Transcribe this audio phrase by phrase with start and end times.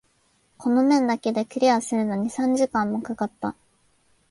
[0.57, 3.55] この面だけクリアするのに三時間も掛かった。